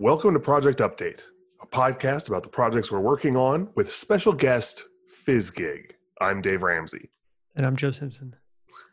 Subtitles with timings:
[0.00, 1.24] Welcome to Project Update,
[1.60, 4.84] a podcast about the projects we're working on with special guest
[5.26, 5.90] FizzGig.
[6.22, 7.10] I'm Dave Ramsey.
[7.54, 8.34] And I'm Joe Simpson.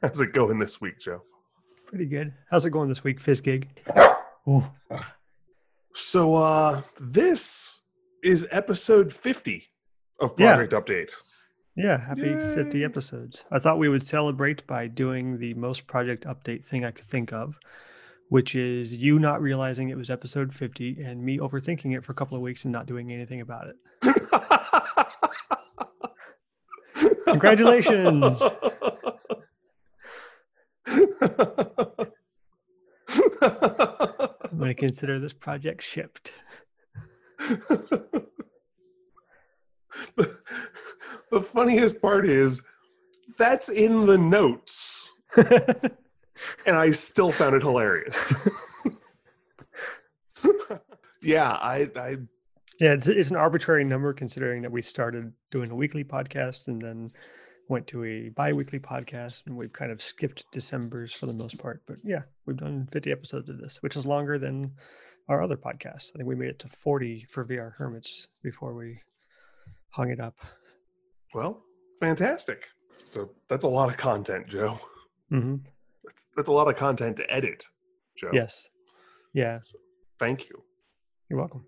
[0.02, 1.22] How's it going this week, Joe?
[1.86, 2.34] Pretty good.
[2.52, 3.68] How's it going this week, FizzGig?
[4.50, 4.70] Ooh.
[5.94, 7.80] So, uh, this
[8.22, 9.64] is episode 50
[10.20, 10.80] of Project yeah.
[10.82, 11.14] Update.
[11.78, 12.54] Yeah, happy Yay.
[12.54, 13.46] 50 episodes.
[13.50, 17.32] I thought we would celebrate by doing the most Project Update thing I could think
[17.32, 17.58] of,
[18.30, 22.16] which is you not realizing it was episode 50 and me overthinking it for a
[22.16, 23.76] couple of weeks and not doing anything about it.
[27.26, 28.42] Congratulations.
[34.50, 36.40] I'm going to consider this project shipped.
[40.16, 40.40] the,
[41.32, 42.64] the funniest part is
[43.38, 45.12] that's in the notes.
[46.66, 48.34] and I still found it hilarious.
[51.22, 52.18] yeah, I, I
[52.80, 56.82] yeah, it's, it's an arbitrary number considering that we started doing a weekly podcast and
[56.82, 57.12] then
[57.70, 61.82] went to a bi-weekly podcast and we've kind of skipped december's for the most part.
[61.88, 64.72] But yeah we've done 50 episodes of this which is longer than
[65.28, 66.12] our other podcasts.
[66.14, 69.00] I think we made it to 40 for vr hermits before we
[69.90, 70.36] hung it up.
[71.34, 71.64] Well
[72.00, 72.68] fantastic.
[73.10, 74.80] So that's a lot of content joe.
[75.32, 75.56] Mm-hmm.
[76.08, 77.66] That's, that's a lot of content to edit
[78.16, 78.68] joe yes
[79.34, 79.78] yeah so
[80.20, 80.64] thank you
[81.30, 81.66] you're welcome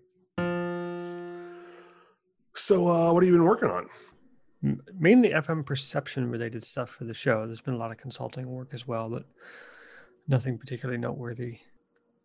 [2.56, 3.86] so uh, what have you been working on
[4.98, 7.46] mainly FM perception related stuff for the show.
[7.46, 9.24] There's been a lot of consulting work as well, but
[10.28, 11.58] nothing particularly noteworthy.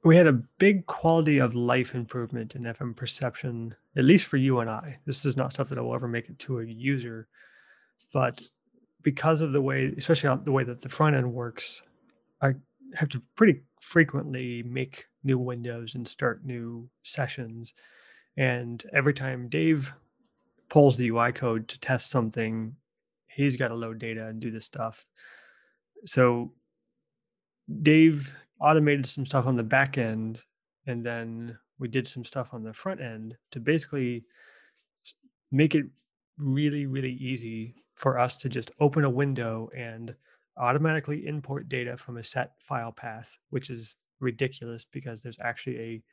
[0.04, 4.60] We had a big quality of life improvement in FM perception, at least for you
[4.60, 5.00] and I.
[5.06, 7.28] This is not stuff that I will ever make it to a user,
[8.14, 8.42] but
[9.02, 11.82] because of the way, especially the way that the front end works,
[12.42, 12.54] I
[12.96, 17.74] have to pretty frequently make new windows and start new sessions.
[18.38, 19.94] And every time Dave
[20.70, 22.76] pulls the UI code to test something,
[23.28, 25.06] he's got to load data and do this stuff.
[26.06, 26.52] So
[27.82, 30.42] Dave automated some stuff on the back end,
[30.88, 34.24] and then we did some stuff on the front end to basically
[35.52, 35.86] make it
[36.38, 40.16] really, really easy for us to just open a window and
[40.58, 46.04] automatically import data from a set file path, which is ridiculous because there's actually a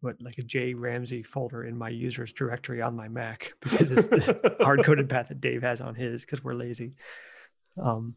[0.00, 4.06] what like a J Ramsey folder in my users directory on my Mac because it's
[4.06, 6.94] the hard coded path that Dave has on his because we're lazy.
[7.80, 8.16] Um,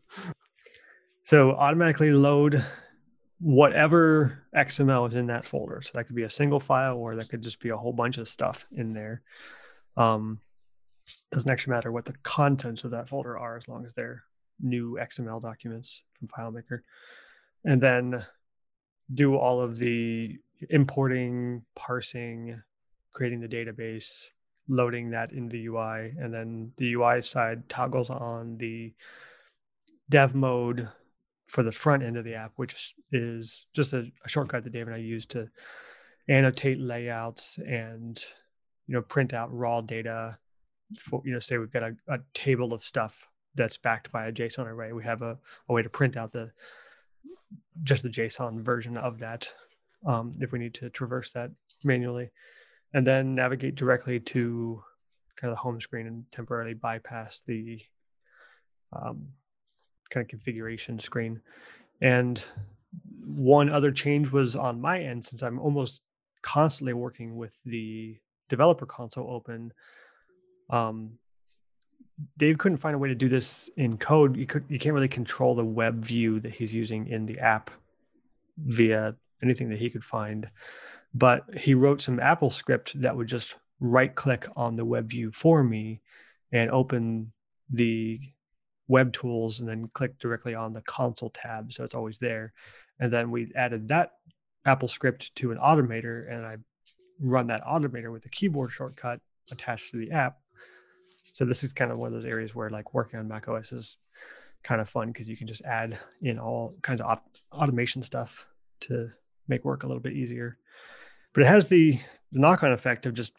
[1.24, 2.64] so automatically load
[3.40, 5.82] whatever XML is in that folder.
[5.82, 8.18] So that could be a single file or that could just be a whole bunch
[8.18, 9.22] of stuff in there.
[9.96, 10.40] Um,
[11.32, 14.24] doesn't actually matter what the contents of that folder are as long as they're
[14.62, 16.82] new XML documents from FileMaker.
[17.66, 18.26] And then
[19.14, 20.38] do all of the
[20.70, 22.62] importing, parsing,
[23.14, 24.28] creating the database,
[24.68, 28.94] loading that in the UI, and then the UI side toggles on the
[30.10, 30.88] dev mode
[31.48, 34.88] for the front end of the app, which is just a, a shortcut that Dave
[34.88, 35.50] and I use to
[36.28, 38.22] annotate layouts and
[38.88, 40.38] you know print out raw data.
[40.98, 44.32] For, you know, say we've got a, a table of stuff that's backed by a
[44.32, 44.94] JSON array.
[44.94, 45.38] We have a,
[45.68, 46.52] a way to print out the
[47.84, 49.50] just the JSON version of that
[50.06, 51.52] um, if we need to traverse that
[51.84, 52.30] manually,
[52.94, 54.84] and then navigate directly to
[55.36, 57.82] kind of the home screen and temporarily bypass the
[58.94, 59.28] um,
[60.10, 61.42] kind of configuration screen.
[62.02, 62.44] And
[63.26, 66.02] one other change was on my end, since I'm almost
[66.42, 68.18] constantly working with the
[68.50, 69.74] developer console open.
[70.70, 71.20] Um,
[72.38, 74.36] Dave couldn't find a way to do this in code.
[74.36, 77.70] You could you can't really control the web view that he's using in the app
[78.58, 80.50] via anything that he could find.
[81.14, 85.32] But he wrote some Apple script that would just right click on the web view
[85.32, 86.02] for me
[86.52, 87.32] and open
[87.70, 88.20] the
[88.88, 91.74] web tools and then click directly on the console tab.
[91.74, 92.54] So it's always there.
[93.00, 94.14] And then we added that
[94.66, 96.58] Apple script to an automator and I
[97.20, 99.20] run that automator with a keyboard shortcut
[99.52, 100.40] attached to the app.
[101.38, 103.72] So this is kind of one of those areas where like working on Mac OS
[103.72, 103.98] is
[104.64, 107.20] kind of fun because you can just add in all kinds of
[107.54, 108.48] automation stuff
[108.80, 109.12] to
[109.48, 110.58] make work a little bit easier.
[111.36, 112.00] But it has the,
[112.32, 113.34] the knock on effect of just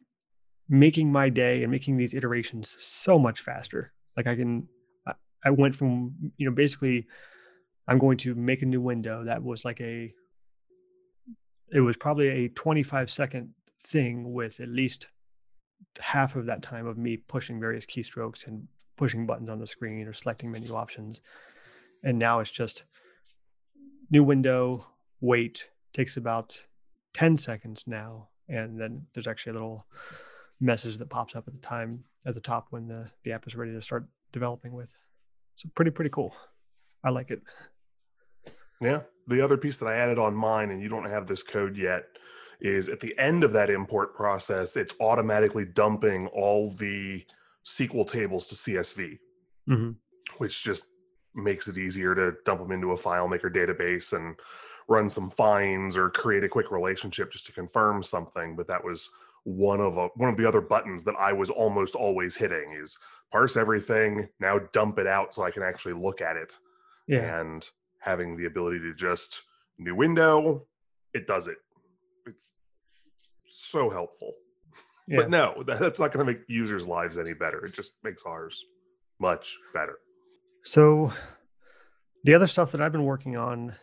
[0.68, 3.92] making my day and making these iterations so much faster.
[4.16, 4.68] Like I can,
[5.44, 7.04] I went from, you know, basically
[7.88, 10.14] I'm going to make a new window that was like a,
[11.72, 15.08] it was probably a 25 second thing with at least
[16.00, 18.66] half of that time of me pushing various keystrokes and
[18.96, 21.20] pushing buttons on the screen or selecting menu options.
[22.02, 22.84] And now it's just
[24.10, 24.86] new window,
[25.20, 26.66] wait, takes about
[27.14, 29.86] 10 seconds now and then there's actually a little
[30.60, 33.54] message that pops up at the time at the top when the, the app is
[33.54, 34.94] ready to start developing with.
[35.56, 36.34] So pretty pretty cool.
[37.04, 37.42] I like it.
[38.80, 39.02] Yeah.
[39.26, 42.04] The other piece that I added on mine, and you don't have this code yet,
[42.60, 47.24] is at the end of that import process, it's automatically dumping all the
[47.64, 49.18] SQL tables to CSV,
[49.68, 49.90] mm-hmm.
[50.38, 50.86] which just
[51.34, 54.36] makes it easier to dump them into a FileMaker database and
[54.88, 58.56] run some finds or create a quick relationship just to confirm something.
[58.56, 59.08] But that was
[59.44, 62.98] one of a, one of the other buttons that I was almost always hitting is
[63.30, 66.56] parse everything, now dump it out so I can actually look at it.
[67.06, 67.40] Yeah.
[67.40, 67.68] And
[68.00, 69.42] having the ability to just
[69.78, 70.66] new window,
[71.14, 71.58] it does it.
[72.28, 72.52] It's
[73.48, 74.34] so helpful.
[75.06, 75.18] Yeah.
[75.18, 77.64] But no, that's not going to make users' lives any better.
[77.64, 78.66] It just makes ours
[79.18, 79.98] much better.
[80.62, 81.12] So,
[82.24, 83.74] the other stuff that I've been working on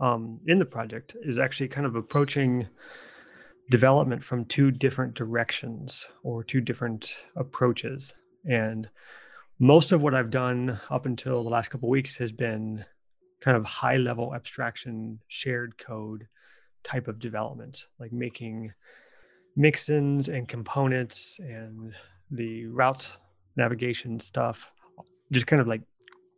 [0.00, 2.66] um, in the project is actually kind of approaching
[3.70, 8.14] development from two different directions or two different approaches.
[8.44, 8.88] And
[9.58, 12.84] most of what I've done up until the last couple weeks has been
[13.40, 16.26] kind of high level abstraction, shared code
[16.84, 18.72] type of development, like making
[19.58, 21.94] mixins and components and
[22.30, 23.08] the route
[23.56, 24.72] navigation stuff,
[25.32, 25.82] just kind of like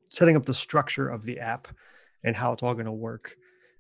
[0.09, 1.69] setting up the structure of the app
[2.25, 3.37] and how it's all going to work.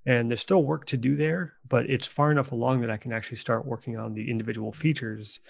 [0.06, 3.12] And there's still work to do there but it's far enough along that i can
[3.12, 5.40] actually start working on the individual features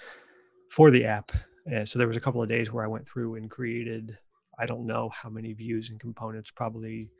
[0.70, 1.32] for the app.
[1.66, 4.16] And so there was a couple of days where i went through and created
[4.58, 7.10] i don't know how many views and components probably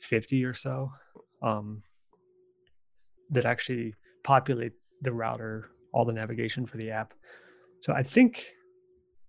[0.00, 0.92] 50 or so.
[1.42, 1.80] Um,
[3.30, 3.94] that actually
[4.24, 7.14] populate the router all the navigation for the app
[7.80, 8.46] so i think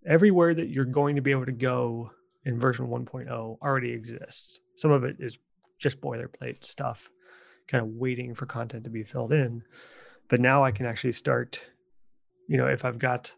[0.06, 2.10] everywhere that you're going to be able to go
[2.46, 5.38] in version 1.0 already exists some of it is
[5.80, 7.10] just boilerplate stuff
[7.68, 9.64] kind of waiting for content to be filled in.
[10.30, 11.62] But now I can actually start,
[12.48, 13.32] you know, if I've got,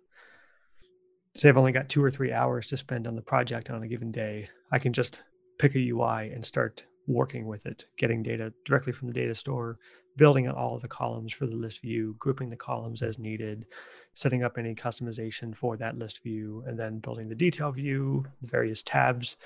[1.36, 3.88] say, I've only got two or three hours to spend on the project on a
[3.88, 5.22] given day, I can just
[5.58, 9.80] pick a UI and start working with it, getting data directly from the data store,
[10.16, 13.66] building out all of the columns for the list view, grouping the columns as needed,
[14.14, 18.48] setting up any customization for that list view, and then building the detail view, the
[18.48, 19.38] various tabs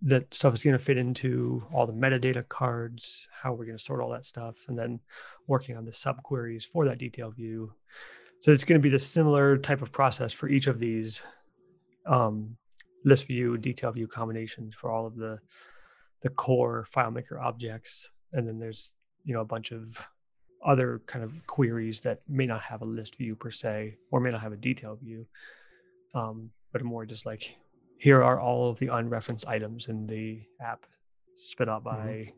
[0.00, 3.82] that stuff is going to fit into all the metadata cards, how we're going to
[3.82, 4.98] sort all that stuff, and then
[5.46, 7.72] working on the subqueries for that detail view.
[8.40, 11.22] So it's going to be the similar type of process for each of these
[12.06, 12.56] um,
[13.04, 15.38] list view, detail view combinations for all of the
[16.22, 18.92] the core FileMaker objects, and then there's
[19.24, 20.00] you know a bunch of
[20.64, 24.30] other kind of queries that may not have a list view per se, or may
[24.30, 25.26] not have a detail view,
[26.14, 27.56] um, but more just like
[27.98, 30.86] here are all of the unreferenced items in the app
[31.36, 32.30] spit out by mm-hmm.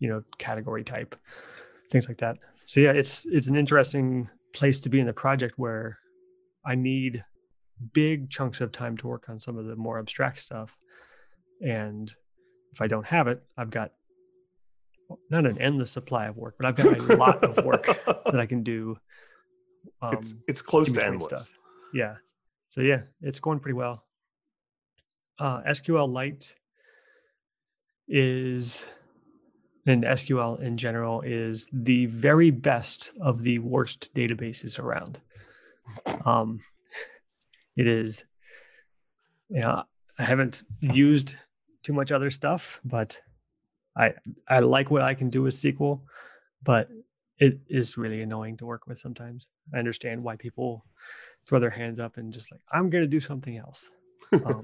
[0.00, 1.14] you know category type
[1.90, 2.36] things like that
[2.66, 5.98] so yeah it's it's an interesting place to be in the project where
[6.66, 7.24] i need
[7.92, 10.76] big chunks of time to work on some of the more abstract stuff
[11.60, 12.14] and
[12.72, 13.92] if i don't have it i've got
[15.30, 18.46] not an endless supply of work but i've got a lot of work that i
[18.46, 18.96] can do
[20.00, 21.52] um, it's it's close to endless stuff.
[21.92, 22.14] yeah
[22.68, 24.04] so yeah it's going pretty well
[25.38, 26.54] uh, SQLite
[28.08, 28.84] is,
[29.86, 35.18] and SQL in general is the very best of the worst databases around.
[36.24, 36.60] Um,
[37.76, 38.24] it is,
[39.48, 39.82] you know,
[40.18, 41.36] I haven't used
[41.82, 43.20] too much other stuff, but
[43.96, 44.14] I
[44.48, 46.00] I like what I can do with SQL,
[46.62, 46.88] but
[47.38, 49.48] it is really annoying to work with sometimes.
[49.74, 50.84] I understand why people
[51.44, 53.90] throw their hands up and just like I'm going to do something else.
[54.32, 54.62] Um,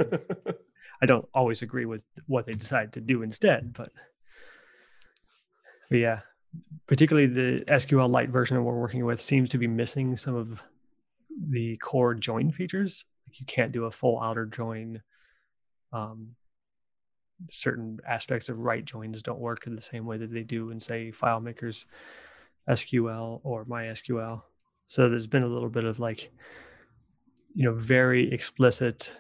[1.02, 3.92] I don't always agree with what they decide to do instead, but,
[5.90, 6.20] but yeah,
[6.87, 10.62] particularly the SQLite version we're working with seems to be missing some of
[11.50, 13.04] the core join features.
[13.26, 15.02] Like you can't do a full outer join.
[15.92, 16.34] Um,
[17.50, 20.80] certain aspects of right joins don't work in the same way that they do in
[20.80, 21.87] say FileMaker's
[22.68, 24.42] SQL or MySQL.
[24.87, 26.30] So there's been a little bit of like,
[27.54, 29.12] you know, very explicit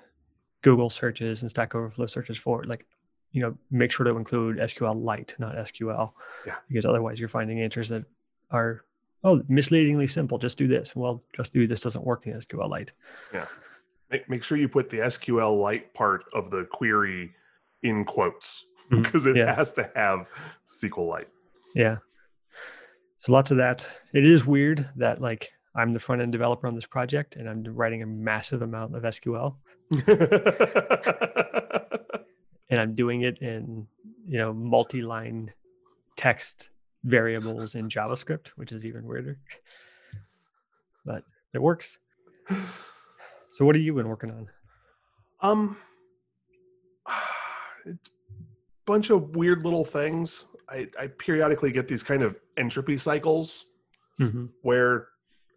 [0.62, 2.86] Google searches and Stack Overflow searches for like,
[3.32, 6.12] you know, make sure to include SQLite, not SQL.
[6.46, 6.56] Yeah.
[6.68, 8.04] Because otherwise you're finding answers that
[8.50, 8.84] are,
[9.24, 10.38] oh, misleadingly simple.
[10.38, 10.96] Just do this.
[10.96, 12.90] Well, just do this doesn't work in SQLite.
[13.32, 13.46] Yeah.
[14.10, 17.34] Make, make sure you put the SQLite part of the query
[17.82, 19.30] in quotes because mm-hmm.
[19.36, 19.54] it yeah.
[19.54, 20.28] has to have
[20.66, 21.26] SQLite.
[21.74, 21.98] Yeah.
[23.18, 23.86] So lots of that.
[24.14, 27.64] It is weird that like I'm the front end developer on this project and I'm
[27.64, 29.56] writing a massive amount of SQL.
[32.70, 33.86] and I'm doing it in,
[34.26, 35.52] you know, multi-line
[36.16, 36.70] text
[37.04, 39.38] variables in JavaScript, which is even weirder.
[41.04, 41.22] but
[41.54, 41.98] it works.
[43.52, 44.48] So, what have you been working on?
[45.40, 45.76] Um,
[48.86, 50.46] bunch of weird little things.
[50.68, 53.66] I, I periodically get these kind of entropy cycles
[54.20, 54.46] Mm-hmm.
[54.62, 55.06] where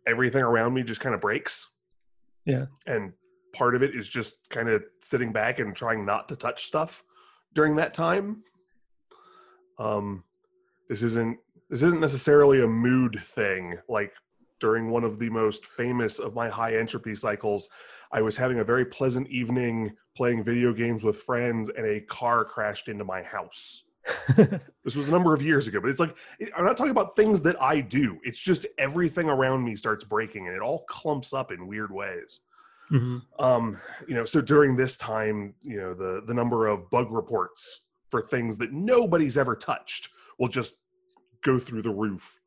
[0.06, 1.68] everything around me just kind of breaks.
[2.46, 2.66] Yeah.
[2.86, 3.12] And
[3.54, 7.04] part of it is just kind of sitting back and trying not to touch stuff
[7.56, 8.44] during that time.
[9.80, 10.24] Um,
[10.90, 11.40] this isn't
[11.72, 13.78] this isn't necessarily a mood thing.
[13.90, 14.14] Like
[14.62, 17.68] during one of the most famous of my high entropy cycles,
[18.14, 22.46] I was having a very pleasant evening playing video games with friends, and a car
[22.46, 23.84] crashed into my house.
[24.84, 26.18] This was a number of years ago, but it's like
[26.58, 28.20] I'm not talking about things that I do.
[28.24, 32.42] It's just everything around me starts breaking, and it all clumps up in weird ways.
[32.90, 33.78] hmm Um,
[34.08, 38.22] you know, so during this time, you know, the the number of bug reports for
[38.22, 40.76] things that nobody's ever touched will just
[41.44, 42.40] go through the roof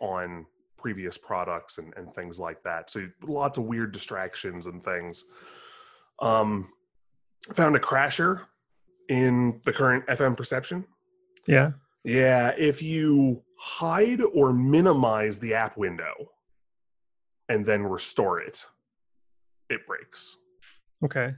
[0.00, 0.46] on
[0.82, 2.90] previous products and, and things like that.
[2.90, 5.24] So lots of weird distractions and things.
[6.18, 6.72] Um,
[7.54, 8.42] found a crasher
[9.08, 10.84] in the current FM perception.
[11.46, 11.72] Yeah.
[12.04, 16.32] Yeah, if you hide or minimize the app window
[17.48, 18.66] and then restore it,
[19.70, 20.36] it breaks.
[21.04, 21.32] Okay.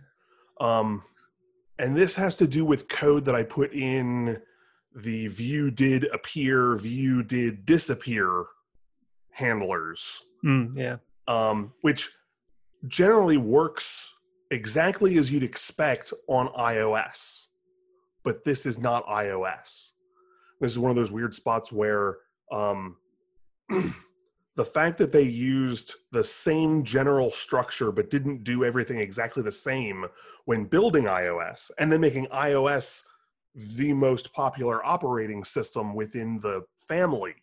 [0.59, 1.03] Um,
[1.79, 4.41] and this has to do with code that I put in
[4.95, 8.47] the view did appear, view did disappear
[9.35, 10.97] handlers, Mm, yeah.
[11.27, 12.11] um, which
[12.87, 14.15] generally works
[14.51, 17.47] exactly as you'd expect on iOS.
[18.23, 19.91] But this is not iOS.
[20.61, 22.19] This is one of those weird spots where
[22.53, 22.97] um,
[24.57, 29.51] the fact that they used the same general structure but didn't do everything exactly the
[29.53, 30.05] same
[30.45, 33.03] when building iOS and then making iOS
[33.55, 37.35] the most popular operating system within the family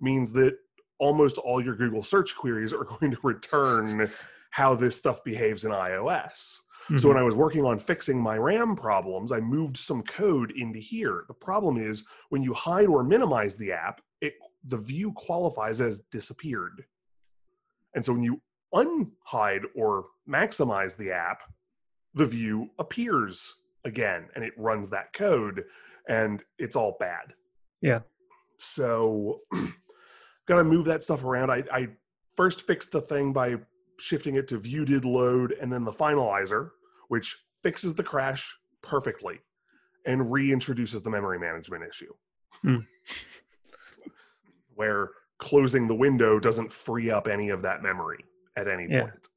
[0.00, 0.58] means that
[0.98, 4.10] almost all your Google search queries are going to return
[4.50, 6.60] how this stuff behaves in iOS.
[6.88, 7.08] So Mhm.
[7.08, 11.24] when I was working on fixing my RAM problems, I moved some code into here.
[11.26, 14.34] The problem is when you hide or minimize the app, it
[14.64, 16.84] the view qualifies as disappeared.
[17.94, 18.40] And so when you
[18.72, 21.42] unhide or maximize the app,
[22.14, 25.64] the view appears again and it runs that code
[26.08, 27.34] and it's all bad.
[27.80, 28.00] Yeah.
[28.58, 29.40] So
[30.46, 31.50] got to move that stuff around.
[31.50, 31.88] I, I
[32.34, 33.56] first fixed the thing by
[33.98, 36.70] shifting it to view did load and then the finalizer,
[37.08, 39.40] which fixes the crash perfectly
[40.04, 42.12] and reintroduces the memory management issue.
[42.62, 42.78] Hmm.
[44.74, 48.24] Where closing the window doesn't free up any of that memory
[48.56, 49.02] at any Yeah.
[49.02, 49.28] point.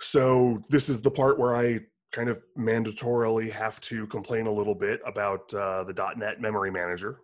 [0.00, 1.80] So this is the part where I
[2.12, 7.20] kind of mandatorily have to complain a little bit about uh, the .NET memory manager.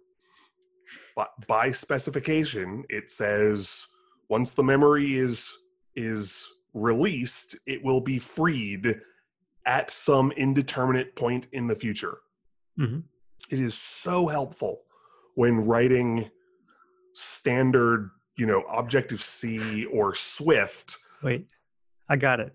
[1.16, 3.86] But by specification, it says
[4.28, 5.56] once the memory is
[5.94, 9.00] is released, it will be freed
[9.66, 12.18] at some indeterminate point in the future.
[12.78, 13.04] Mhm.
[13.50, 14.82] It is so helpful
[15.34, 16.30] when writing
[17.12, 20.98] standard, you know, Objective C or Swift.
[21.22, 21.46] Wait,
[22.08, 22.54] I got it.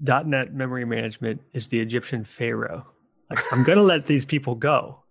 [0.00, 2.86] .NET memory management is the Egyptian pharaoh.
[3.28, 5.04] Like, I'm going to let these people go.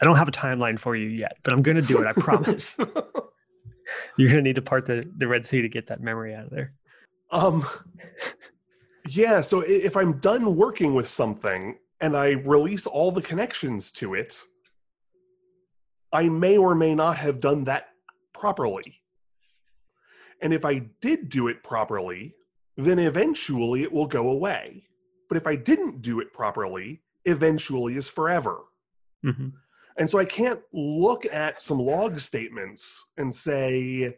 [0.00, 2.06] I, don't have a timeline for you yet, but I'm going to do it.
[2.06, 2.76] I promise.
[4.16, 6.44] You're going to need to part the, the Red Sea to get that memory out
[6.44, 6.74] of there.
[7.30, 7.66] Um,
[9.08, 9.40] yeah.
[9.40, 14.40] So if I'm done working with something and I release all the connections to it,
[16.12, 17.88] I may or may not have done that
[18.32, 19.00] properly.
[20.40, 22.34] And if I did do it properly,
[22.76, 24.84] then eventually it will go away.
[25.28, 28.60] But if I didn't do it properly, eventually is forever.
[29.22, 29.48] hmm
[29.98, 34.14] And so I can't look at some log statements and say,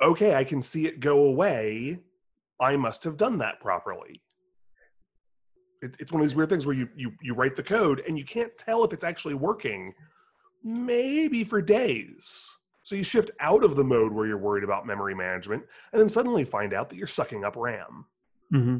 [0.00, 1.98] okay, I can see it go away.
[2.60, 4.22] I must have done that properly.
[5.82, 8.18] It, it's one of these weird things where you, you you write the code and
[8.18, 9.94] you can't tell if it's actually working,
[10.64, 12.48] maybe for days.
[12.82, 16.08] So you shift out of the mode where you're worried about memory management, and then
[16.08, 18.06] suddenly find out that you're sucking up RAM.
[18.50, 18.78] hmm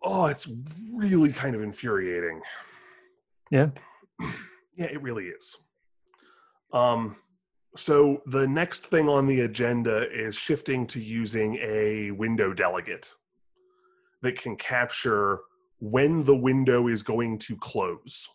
[0.00, 0.48] Oh, it's
[0.94, 2.40] really kind of infuriating.
[3.50, 3.70] Yeah.
[4.78, 5.56] Yeah, it really is.
[6.72, 7.16] Um,
[7.76, 13.12] so the next thing on the agenda is shifting to using a window delegate
[14.22, 15.40] that can capture
[15.80, 18.28] when the window is going to close,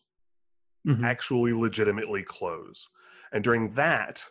[0.86, 2.90] hmm actually legitimately close.
[3.32, 4.22] And during that,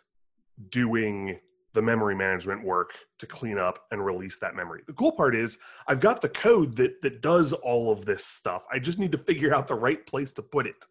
[0.69, 1.39] doing
[1.73, 4.83] the memory management work to clean up and release that memory.
[4.85, 8.65] The cool part is I've got the code that that does all of this stuff.
[8.71, 10.85] I just need to figure out the right place to put it.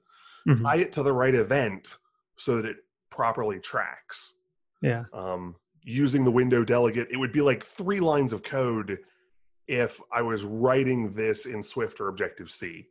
[0.44, 1.96] Hmm tie it to the right event
[2.36, 2.76] so that it
[3.10, 4.34] properly tracks.
[4.80, 5.04] Yeah.
[5.12, 8.98] Um, using the window delegate, it would be like three lines of code
[9.68, 12.88] if I was writing this in Swift or Objective C.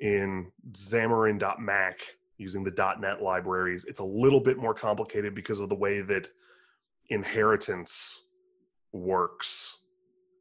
[0.00, 2.00] In Xamarin.Mac,
[2.38, 6.28] using the .NET libraries, it's a little bit more complicated because of the way that
[7.10, 8.22] inheritance
[8.92, 9.78] works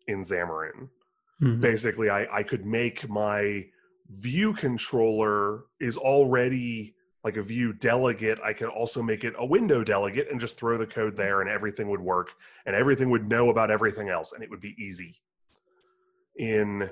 [0.07, 0.89] in Xamarin.
[1.41, 1.61] Mhm.
[1.61, 3.65] Basically, I, I could make my
[4.09, 8.39] view controller is already like a view delegate.
[8.43, 11.49] I could also make it a window delegate and just throw the code there and
[11.49, 12.33] everything would work
[12.65, 15.15] and everything would know about everything else and it would be easy.
[16.37, 16.89] In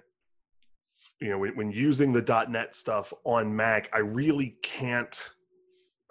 [1.21, 5.31] you know, when, when using the .NET stuff on Mac, I really can't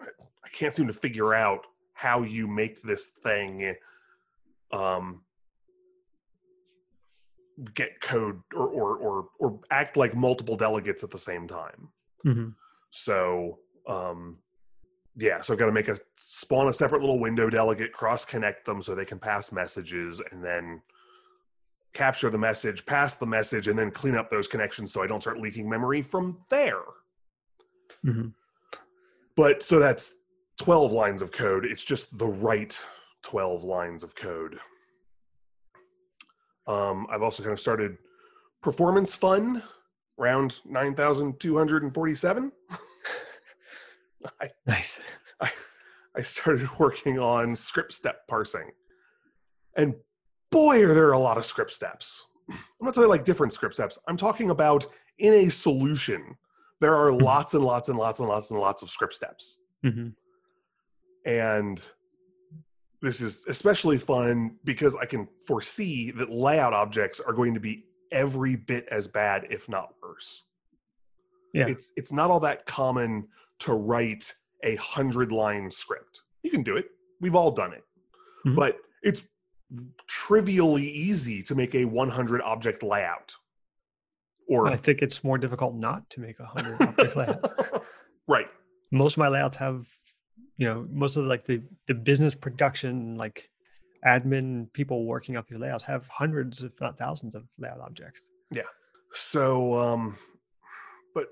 [0.01, 3.75] I can't seem to figure out how you make this thing
[4.73, 5.23] um
[7.75, 11.89] get code or or or, or act like multiple delegates at the same time.
[12.25, 12.55] Mhm.
[12.91, 14.39] So um
[15.19, 18.67] yeah, so I've got to make a spawn a separate little window delegate, cross connect
[18.67, 20.83] them so they can pass messages, and then
[21.95, 25.23] capture the message, pass the message, and then clean up those connections so I don't
[25.23, 26.83] start leaking memory from there.
[28.05, 28.35] Mhm.
[29.37, 30.13] But so that's
[30.59, 31.65] 12 lines of code.
[31.65, 32.79] It's just the right
[33.23, 34.61] 12 lines of code.
[36.67, 37.97] Um, I've also kind of started
[38.63, 39.63] Performance Fun
[40.19, 42.53] round 9,247.
[44.41, 45.01] I, Nice.
[45.41, 45.51] I,
[46.17, 48.71] I started working on script step parsing.
[49.77, 49.95] And
[50.51, 52.27] boy, are there a lot of script steps.
[52.51, 53.99] I'm not talking like different script steps.
[54.09, 54.87] I'm talking about
[55.19, 56.37] in a solution,
[56.81, 59.59] there are lots and lots and lots and lots and lots of script steps.
[59.85, 60.15] Mhm.
[61.25, 61.83] And
[63.07, 67.85] this is especially fun because I can foresee that layout objects are going to be
[68.11, 70.45] every bit as bad, if not worse.
[71.55, 71.69] Yeah.
[71.69, 73.29] It's it's not all that common
[73.61, 74.33] to write
[74.63, 76.23] a hundred line script.
[76.43, 76.87] You can do it.
[77.21, 77.85] We've all done it.
[78.47, 78.57] Mhm.
[78.57, 79.27] But it's
[80.07, 83.35] trivially easy to make a 100 object layout.
[84.49, 87.85] Or I think it's more difficult not to make a hundred object layout.
[88.29, 88.49] right.
[88.93, 89.89] Most of my layouts have,
[90.57, 93.49] you know, most of the, like the the business production like
[94.07, 98.21] admin people working out these layouts have hundreds, if not thousands, of layout objects.
[98.53, 98.63] Yeah
[99.17, 100.17] so, um,
[101.15, 101.29] but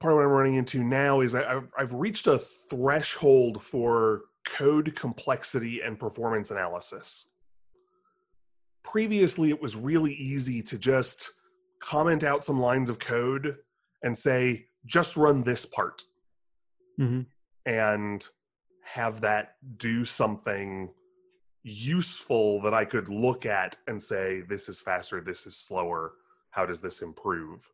[0.00, 4.94] part of what I'm running into now is I've, I've reached a threshold for code
[4.94, 7.26] complexity and performance analysis.
[8.82, 11.30] Previously, it was really easy to just
[11.80, 13.56] comment out some lines of code
[14.02, 16.02] and say, just run this part
[17.00, 17.26] Mhm.
[17.66, 18.26] And
[18.82, 20.90] have that do something
[21.62, 26.12] useful that I could look at and say, this is faster, this is slower,
[26.50, 27.70] how does this improve?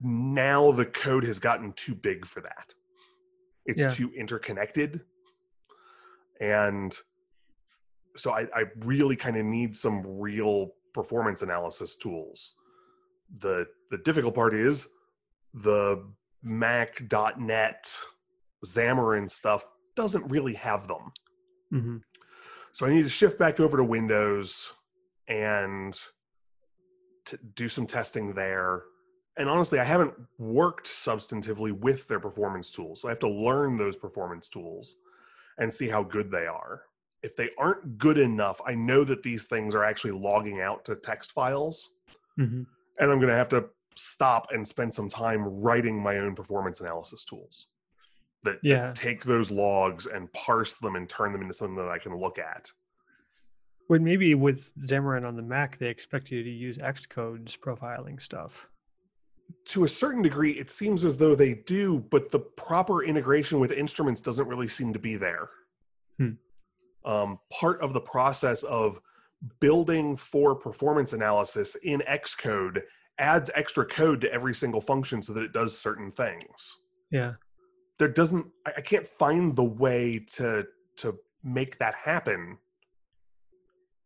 [0.00, 2.74] Now the code has gotten too big for that.
[3.64, 3.88] It's Yeah.
[3.88, 5.04] too interconnected.
[6.40, 6.96] And
[8.16, 12.54] so I, I really kind of need some real performance analysis tools.
[13.38, 14.88] The the difficult part is
[15.54, 16.04] the
[16.42, 17.98] Mac.net
[18.64, 21.12] Xamarin stuff doesn't really have them.
[21.72, 22.02] Mhm.
[22.72, 24.74] So I need to shift back over to Windows
[25.28, 25.98] and
[27.24, 28.84] to do some testing there.
[29.36, 33.00] And honestly, I haven't worked substantively with their performance tools.
[33.00, 34.96] So I have to learn those performance tools
[35.58, 36.84] and see how good they are.
[37.22, 40.96] If they aren't good enough, I know that these things are actually logging out to
[40.96, 41.90] text files.
[42.38, 42.66] Mhm.
[42.98, 46.80] And I'm going to have to stop and spend some time writing my own performance
[46.80, 47.68] analysis tools
[48.46, 48.92] that, that Yeah.
[48.94, 52.38] take those logs and parse them and turn them into something that I can look
[52.38, 52.72] at.
[53.88, 58.68] When maybe with Xamarin on the Mac, they expect you to use Xcode's profiling stuff.
[59.66, 63.70] to a certain degree, it seems as though they do, but the proper integration with
[63.70, 65.48] instruments doesn't really seem to be there.
[66.18, 66.30] Hmm.
[67.04, 69.00] Um, part of the process of
[69.60, 72.82] building for performance analysis in Xcode
[73.20, 76.80] adds extra code to every single function so that it does certain things.
[77.12, 77.34] Yeah.
[77.98, 80.66] There doesn't, I I can't find the way to
[80.98, 82.58] to make that happen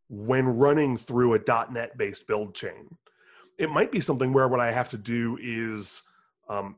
[0.08, 2.96] when running through a .NET based build chain
[3.60, 6.02] it might be something where what I have to do is
[6.48, 6.76] um,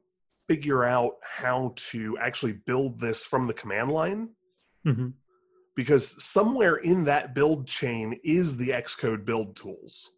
[0.48, 4.31] figure out how to actually build this from the command line
[4.85, 5.09] hmm
[5.75, 10.11] because somewhere in that build chain is the Xcode build tools.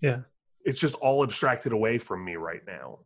[0.00, 0.22] Yeah.
[0.64, 2.98] It's just all abstracted away from me right now.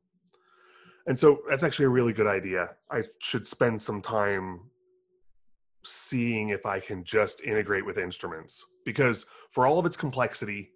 [1.10, 2.70] And so that's actually a really good idea.
[2.88, 4.60] I should spend some time
[5.84, 10.70] seeing if I can just integrate with instruments because for all of its complexity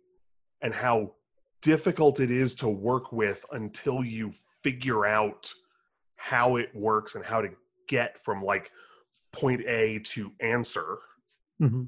[0.60, 1.12] and how
[1.62, 4.32] difficult it is to work with until you
[4.64, 5.52] figure out
[6.16, 7.50] how it works and how to
[7.86, 8.72] get from like
[9.32, 10.98] point A to answer
[11.60, 11.84] hmm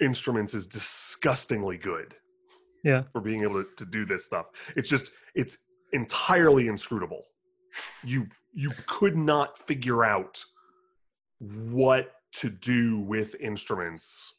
[0.00, 2.14] instruments is disgustingly good
[2.84, 3.02] Yeah.
[3.12, 4.46] for being able to, to do this stuff.
[4.76, 5.58] It's just it's
[5.92, 7.24] entirely inscrutable.
[8.04, 10.44] You you could not figure out
[11.38, 14.34] what to do with instruments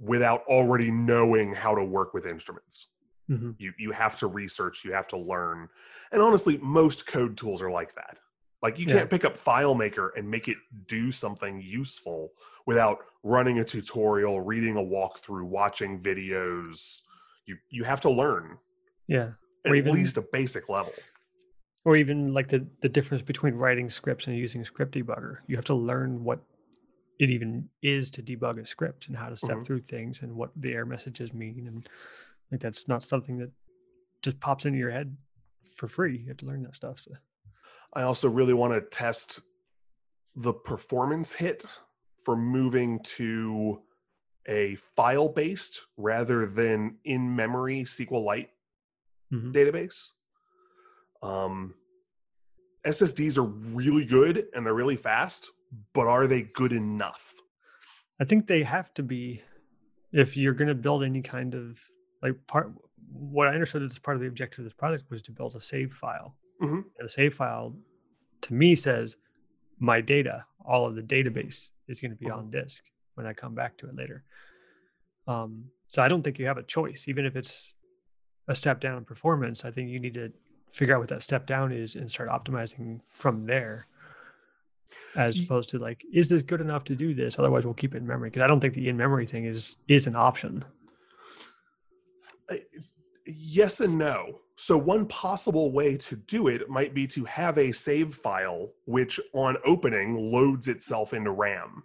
[0.00, 2.88] without already knowing how to work with instruments.
[3.26, 5.68] hmm You you have to research, you have to learn.
[6.12, 8.20] And honestly, most code tools are like that.
[8.62, 8.94] Like you Yeah.
[8.98, 12.32] can't pick up FileMaker and make it do something useful
[12.66, 17.02] without running a tutorial, reading a walkthrough, watching videos.
[17.46, 18.58] You you have to learn
[19.06, 19.32] Yeah.
[19.64, 20.94] at even- least a basic level.
[21.84, 25.38] Or even like the, the difference between writing scripts and using script debugger.
[25.46, 26.40] You have to learn what
[27.18, 29.64] it even is to debug a script and how to step Mhm.
[29.66, 31.66] through things and what the error messages mean.
[31.66, 31.88] And
[32.50, 33.50] like that's not something that
[34.22, 35.16] just pops into your head
[35.76, 36.18] for free.
[36.18, 36.98] You have to learn that stuff.
[37.00, 37.12] So
[37.94, 39.40] I also really want to test
[40.36, 41.64] the performance hit
[42.24, 43.82] for moving to
[44.46, 48.48] a file based rather than in memory SQLite
[49.32, 49.52] Mhm.
[49.52, 50.12] database.
[51.22, 51.74] Um,
[52.86, 55.50] SSDs are really good and they're really fast,
[55.92, 57.34] but are they good enough?
[58.20, 59.42] I think they have to be
[60.12, 61.80] if you're going to build any kind of
[62.22, 62.72] like part.
[63.10, 65.60] What I understood as part of the objective of this project was to build a
[65.60, 66.36] save file.
[66.60, 66.84] Mhm.
[66.98, 67.76] And the save file,
[68.42, 69.16] to me, says
[69.78, 72.36] my data, all of the database is going to be Mhm.
[72.36, 74.24] on disk when I come back to it later.
[75.26, 77.74] Um, so I don't think you have a choice, even if it's
[78.46, 79.64] a step down in performance.
[79.64, 80.32] I think you need to
[80.70, 83.86] figure out what that step down is and start optimizing from there
[85.16, 87.98] as opposed to like is this good enough to do this otherwise we'll keep it
[87.98, 90.64] in memory because i don't think the in memory thing is is an option
[93.26, 94.40] yes and no.
[94.56, 99.20] So one possible way to do it might be to have a save file which
[99.34, 101.82] on opening loads itself into RAM.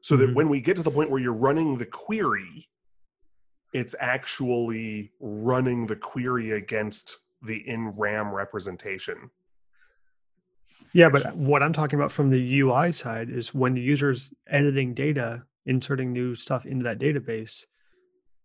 [0.00, 0.34] So that Mhm.
[0.34, 2.68] when we get to the point where you're running the query,
[3.72, 9.30] it's actually running the query against the in RAM representation.
[10.92, 14.94] yeah but what i'm talking about from the ui side is when the user's editing
[14.94, 17.66] data inserting new stuff into that database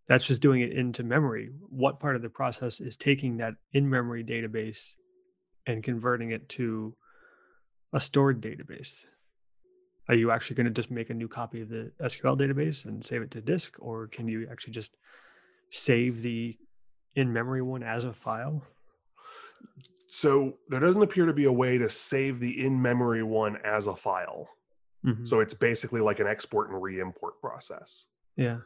[0.08, 3.90] that's just doing it into memory what part of the process is taking that in
[3.90, 4.94] memory database
[5.66, 6.96] and converting it to
[7.94, 9.06] a stored database
[10.10, 13.04] are you actually going to just make a new copy of the sql database and
[13.04, 14.98] save it to disk or can you actually just
[15.70, 16.58] save the
[17.16, 18.62] in memory one as a file
[20.08, 23.88] So there doesn't appear to be a way to save the in memory one as
[23.88, 24.48] a file.
[25.04, 25.28] Mhm.
[25.28, 28.06] So it's basically like an export and re-import process.
[28.36, 28.60] yeah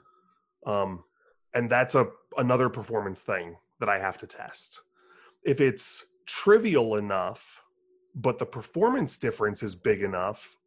[0.65, 1.03] um,
[1.53, 4.81] and that's a another performance thing that I have to test.
[5.43, 7.63] If it's trivial enough,
[8.13, 10.57] but the performance difference is big enough,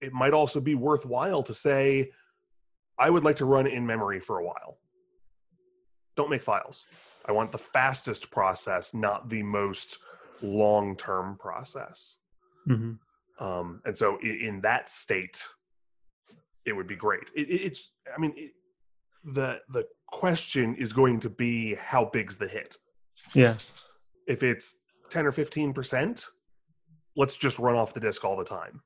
[0.00, 2.10] it might also be worthwhile to say,
[2.98, 4.78] I would like to run in memory for a while.
[6.16, 6.86] Don't make files.
[7.26, 9.98] I want the fastest process, not the most
[10.42, 12.16] long term process.
[12.66, 12.92] hmm
[13.38, 15.44] Um, and so in, in that state,
[16.64, 17.30] it would be great.
[17.34, 18.52] It, it- it's, I mean, it,
[19.24, 22.76] the the question is going to be how big's the hit.
[23.34, 23.56] yeah
[24.26, 24.76] If it's
[25.10, 26.26] ten or fifteen percent,
[27.16, 28.80] let's just run off the disk all the time.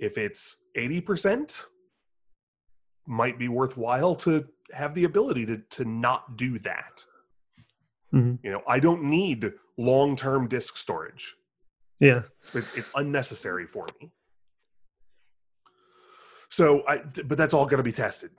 [0.00, 1.66] If it's eighty percent,
[3.06, 7.04] might be worthwhile to have the ability to to not do that.
[8.12, 8.38] Mhm.
[8.42, 11.36] You know, I don't need long term disk storage.
[12.00, 12.22] yeah
[12.54, 14.10] It, it's unnecessary for me.
[16.48, 18.30] So, I, but that's all going to be tested.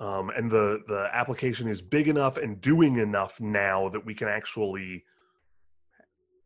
[0.00, 4.28] Um, and the the application is big enough and doing enough now that we can
[4.28, 5.04] actually,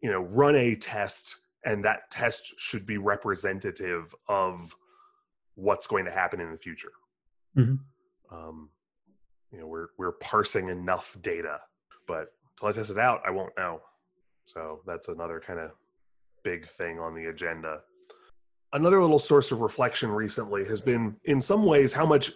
[0.02, 4.76] you know, run a test, and that test should be representative of
[5.54, 6.92] what's going to happen in the future.
[7.56, 7.78] Mhm.
[8.30, 8.70] Um,
[9.50, 11.60] you know, we're we're parsing enough data,
[12.06, 13.80] but until I test it out, I won't know.
[14.44, 15.70] So that's another kind of
[16.42, 17.82] big thing on the agenda.
[18.72, 22.32] Another little source of reflection recently has been, in some ways, how much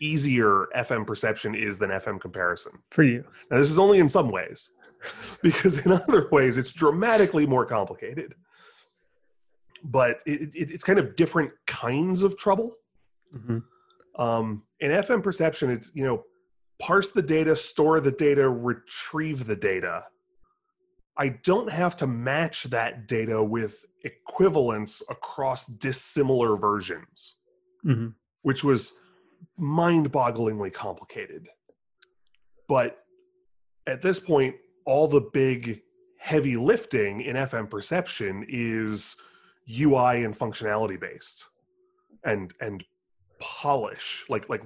[0.00, 2.72] easier FM perception is than FM comparison.
[2.90, 4.70] for you Now, this is only in some ways,
[5.42, 8.34] because in other ways, it's dramatically more complicated.
[9.84, 12.76] But it, it, it's kind of different kinds of trouble.
[13.34, 13.62] Mhm.
[14.16, 16.24] Um, in FM perception, it's you know
[16.78, 20.04] parse the data, store the data, retrieve the data.
[21.16, 27.36] I don't have to match that data with equivalence across dissimilar versions,
[27.84, 28.14] Mhm.
[28.42, 28.94] which was
[29.60, 31.48] mind-bogglingly complicated.
[32.68, 32.98] But
[33.86, 35.82] at this point, all the big
[36.18, 39.16] heavy lifting in FM perception is
[39.70, 41.48] UI and functionality based
[42.24, 42.84] and and
[43.38, 44.62] polish, like like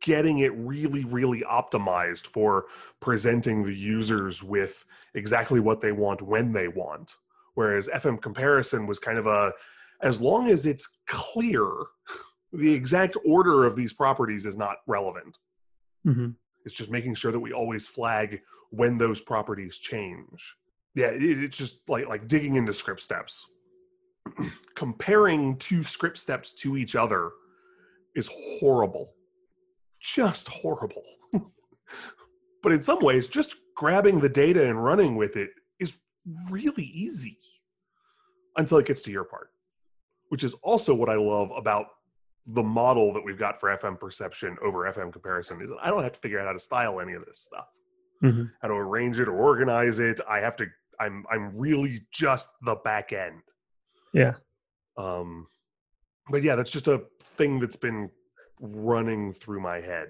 [0.00, 2.66] getting it really really optimized for
[3.00, 7.16] presenting the users with exactly what they want when they want
[7.54, 9.52] whereas fm comparison was kind of a
[10.02, 11.68] as long as it's clear
[12.56, 15.38] the exact order of these properties is not relevant
[16.06, 16.30] mm-hmm.
[16.64, 18.40] it's just making sure that we always flag
[18.70, 20.56] when those properties change
[20.94, 23.46] yeah it, it's just like like digging into script steps
[24.74, 27.30] comparing two script steps to each other
[28.14, 29.12] is horrible
[30.06, 31.02] just horrible.
[32.62, 35.98] but in some ways, just grabbing the data and running with it is
[36.50, 37.38] really easy
[38.56, 39.50] until it gets to your part,
[40.28, 41.86] which is also what I love about
[42.48, 46.02] the model that we've got for FM perception over FM comparison is that I don't
[46.02, 47.68] have to figure out how to style any of this stuff.
[48.22, 48.44] Mm-hmm.
[48.62, 50.20] How to arrange it or organize it.
[50.28, 50.66] I have to
[51.00, 53.42] I'm I'm really just the back end.
[54.12, 54.34] Yeah.
[54.96, 55.46] Um
[56.30, 58.10] but yeah, that's just a thing that's been
[58.60, 60.08] running through my head.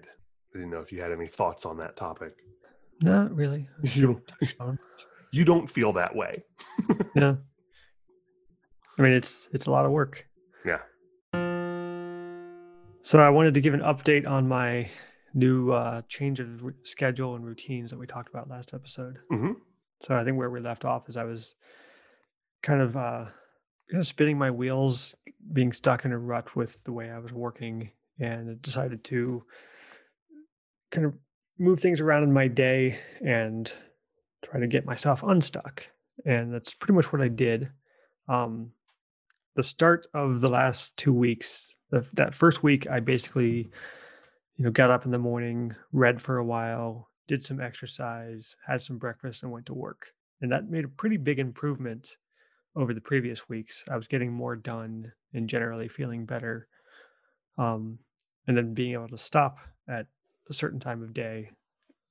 [0.55, 2.35] I didn't know if you had any thoughts on that topic.
[3.01, 3.69] Not really.
[3.83, 4.23] You
[4.59, 4.79] don't,
[5.33, 6.45] you don't feel that way.
[7.15, 7.37] yeah.
[8.99, 10.27] I mean, it's it's a lot of work.
[10.65, 10.79] Yeah.
[13.07, 14.91] So I wanted to give an update on my
[15.33, 19.21] new uh, change of schedule and routines that we talked about last episode.
[19.31, 19.53] Mm-hmm.
[20.01, 21.55] So I think where we left off is I was
[22.65, 23.27] kind of uh,
[23.89, 25.15] kind of spinning my wheels,
[25.53, 29.45] being stuck in a rut with the way I was working and decided to
[30.91, 31.15] kind of
[31.61, 33.73] move things around in my day and
[34.45, 35.87] try to get myself unstuck.
[36.25, 37.69] And that's pretty much what I did.
[38.29, 38.73] Um,
[39.55, 43.71] the start of the last two weeks, the, that first week, I basically,
[44.57, 48.83] you know, got up in the morning, read for a while, did some exercise, had
[48.83, 50.13] some breakfast, and went to work.
[50.41, 52.17] And that made a pretty big improvement
[52.75, 53.85] over the previous weeks.
[53.91, 56.69] I was getting more done and generally feeling better.
[57.59, 57.99] Um,
[58.47, 60.07] and then being able to stop at
[60.51, 61.51] a certain time of day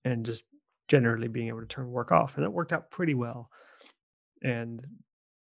[0.04, 0.44] and just
[0.88, 2.36] generally being able to turn work off.
[2.36, 3.50] And that worked out pretty well.
[4.44, 4.86] And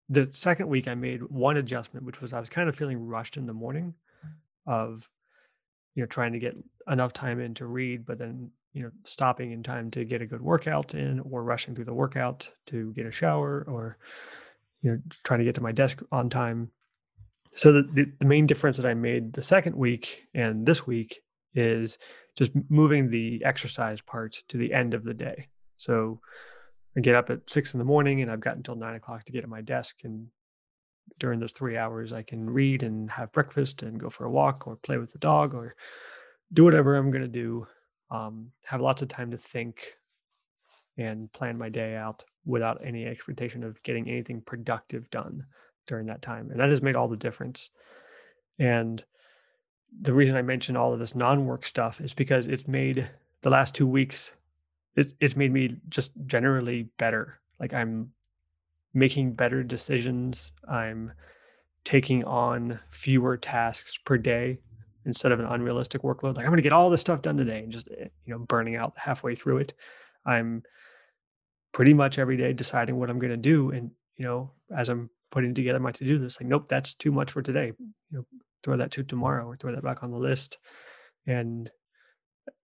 [0.09, 3.37] the second week, I made one adjustment, which was I was kind of feeling rushed
[3.37, 3.93] in the morning
[4.67, 5.09] of,
[5.95, 6.55] you know, trying to get
[6.87, 10.27] enough time in to read, but then, you know, stopping in time to get a
[10.27, 13.97] good workout in or rushing through the workout to get a shower or,
[14.81, 16.71] you know, trying to get to my desk on time
[17.57, 21.21] so the, the, main difference that I made the second week and this week
[21.55, 21.97] is
[22.37, 25.47] just moving the exercise part to the end of the day.
[25.77, 26.19] So
[26.95, 29.31] I get up at six in the morning and I've got until nine o'clock to
[29.31, 29.97] get at my desk.
[30.03, 30.27] And
[31.19, 34.67] during those three hours, I can read and have breakfast and go for a walk
[34.67, 35.75] or play with the dog or
[36.53, 37.67] do whatever I'm going to do.
[38.09, 39.97] Um, have lots of time to think
[40.97, 45.45] and plan my day out without any expectation of getting anything productive done
[45.87, 46.49] during that time.
[46.51, 47.69] And that has made all the difference.
[48.59, 49.03] And
[50.01, 53.09] the reason I mention all of this non-work stuff is because it's made
[53.41, 54.31] the last two weeks,
[54.95, 57.39] it's it's made me just generally better.
[57.59, 58.11] Like I'm
[58.97, 60.51] making better decisions.
[60.67, 61.11] I'm
[61.85, 64.57] taking on fewer tasks per day
[65.05, 66.35] instead of an unrealistic workload.
[66.35, 68.39] Like I'm going to get all this stuff done today and just eh, you know
[68.39, 69.73] burning out halfway through it.
[70.25, 70.63] I'm
[71.71, 75.11] pretty much every day deciding what I'm going to do and you know as I'm
[75.31, 78.25] putting together my to-do list like nope that's too much for today you know
[78.63, 80.57] throw that to tomorrow or throw that back on the list
[81.27, 81.69] and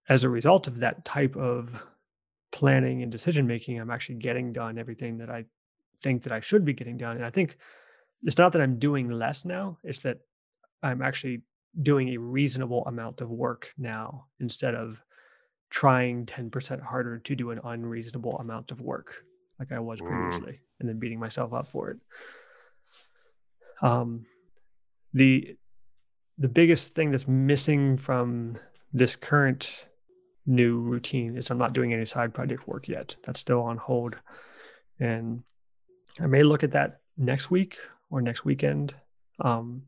[0.09, 1.85] as a result of that type of
[2.51, 5.43] planning and decision making i'm actually getting done everything that i
[6.03, 7.57] think that i should be getting done and i think
[8.23, 10.19] it's not that i'm doing less now it's that
[10.83, 11.41] i'm actually
[11.81, 15.01] doing a reasonable amount of work now instead of
[15.71, 19.23] trying 10% harder to do an unreasonable amount of work
[19.59, 20.07] like i was mm.
[20.07, 21.97] previously and then beating myself up for it
[23.81, 24.25] um,
[25.13, 25.57] the
[26.37, 28.55] the biggest thing that's missing from
[28.91, 29.85] this current
[30.45, 33.15] new routine is I'm not doing any side project work yet.
[33.23, 34.17] That's still on hold,
[34.99, 35.43] and
[36.19, 37.77] I may look at that next week
[38.09, 38.93] or next weekend
[39.37, 39.83] because um,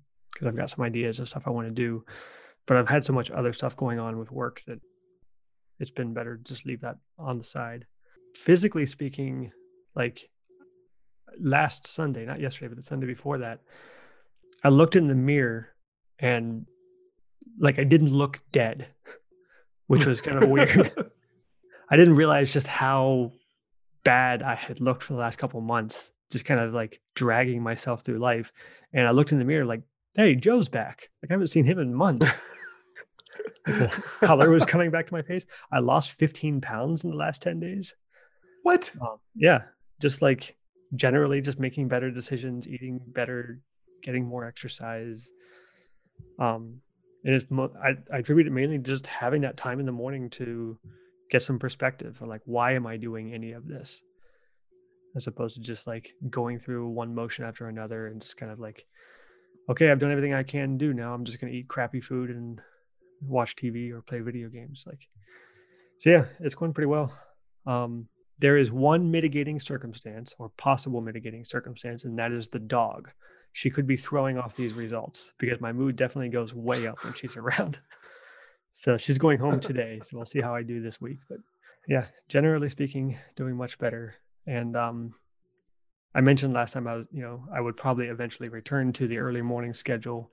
[0.46, 2.04] I've got some ideas of stuff I want to do.
[2.66, 4.80] But I've had so much other stuff going on with work that
[5.80, 7.86] it's been better to just leave that on the side.
[8.34, 9.52] Physically speaking,
[9.96, 10.30] like
[11.40, 13.62] last Sunday, not yesterday, but the Sunday before that,
[14.64, 15.70] I looked in the mirror
[16.20, 16.66] and
[17.60, 18.88] like I didn't look dead,
[19.88, 20.92] which was kind of weird.
[21.90, 23.34] I didn't realize just how
[24.04, 28.02] bad I had looked for the last couple months, just kind of like dragging myself
[28.02, 28.52] through life.
[28.92, 29.84] And I looked in the mirror like,
[30.16, 31.10] hey, Joe's back.
[31.24, 32.28] Like I haven't seen him in months.
[33.66, 35.46] the color was coming back to my face.
[35.72, 37.96] I lost 15 pounds in the last 10 days.
[38.64, 38.92] What?
[39.02, 39.62] Um, yeah.
[40.02, 40.58] Just like
[40.94, 43.62] generally just making better decisions, eating better,
[44.04, 45.32] getting more exercise.
[46.38, 46.82] Um,
[47.24, 49.94] and it's mo- I, I attribute it mainly to just having that time in the
[49.94, 50.78] morning to
[51.32, 54.02] get some perspective or like why am I doing any of this,
[55.16, 58.60] as opposed to just like going through one motion after another and just kind of
[58.60, 58.86] like,
[59.70, 60.94] okay, I've done everything I can do.
[60.94, 62.60] Now I'm just gonna eat crappy food and
[63.22, 64.84] watch TV or play video games.
[64.86, 65.08] Like,
[66.00, 67.14] so yeah, it's going pretty well.
[67.66, 68.08] Um,
[68.40, 73.10] there is one mitigating circumstance or possible mitigating circumstance, and that is the dog.
[73.54, 77.14] She could be throwing off these results because my mood definitely goes way up when
[77.14, 77.80] she's around.
[78.74, 80.02] so she's going home today.
[80.04, 81.20] So we'll see how I do this week.
[81.30, 81.38] But
[81.88, 84.16] yeah, generally speaking, doing much better.
[84.48, 85.12] And um,
[86.14, 89.18] I mentioned last time I was, you know, I would probably eventually return to the
[89.18, 90.32] early morning schedule.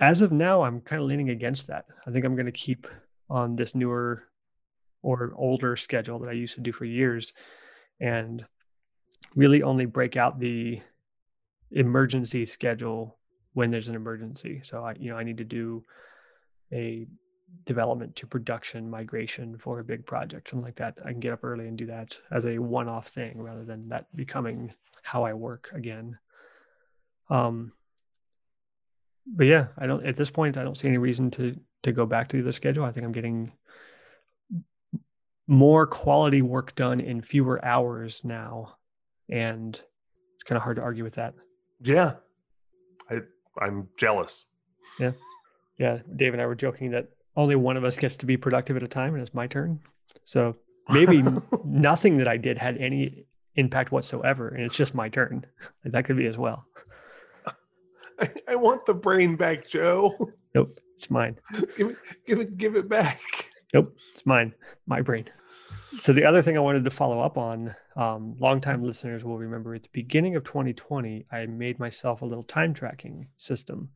[0.00, 1.86] As of now, I'm kind of leaning against that.
[2.06, 2.86] I think I'm going to keep
[3.28, 4.24] on this newer
[5.02, 7.32] or older schedule that I used to do for years
[8.00, 8.44] and
[9.34, 10.80] really only break out the
[11.70, 13.18] emergency schedule
[13.52, 14.60] when there's an emergency.
[14.64, 15.84] So I, you know, I need to do
[16.72, 17.06] a
[17.64, 20.98] development to production migration for a big project, something like that.
[21.04, 24.14] I can get up early and do that as a one-off thing rather than that
[24.16, 26.18] becoming how I work again.
[27.30, 27.72] Um,
[29.26, 32.06] but yeah, I don't at this point I don't see any reason to to go
[32.06, 32.84] back to the schedule.
[32.84, 33.52] I think I'm getting
[35.48, 38.76] more quality work done in fewer hours now
[39.30, 41.32] and it's kind of hard to argue with that
[41.80, 42.12] yeah
[43.10, 43.16] i
[43.60, 44.44] i'm jealous
[45.00, 45.12] yeah
[45.78, 47.08] yeah dave and i were joking that
[47.38, 49.80] only one of us gets to be productive at a time and it's my turn.
[50.26, 50.56] So
[50.90, 51.22] maybe
[51.64, 53.24] nothing that i did had any
[53.56, 55.46] impact whatsoever and it's just my turn.
[55.84, 56.66] That could be as well.
[58.20, 60.14] I, I want the brain back joe.
[60.54, 61.38] Nope it's mine.
[61.76, 61.96] Give it
[62.26, 63.20] give it give it back.
[63.72, 64.52] Nope, it's mine,
[64.86, 65.26] my brain.
[66.00, 69.74] So the other thing I wanted to follow up on, um, longtime listeners will remember
[69.74, 73.90] at the beginning of 2020, I made myself a little time tracking system,